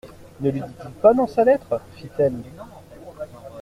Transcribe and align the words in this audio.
Ne 0.39 0.49
le 0.49 0.61
dit-il 0.61 0.91
pas 0.93 1.13
dans 1.13 1.27
sa 1.27 1.43
lettre? 1.43 1.79
fit-elle. 1.93 2.41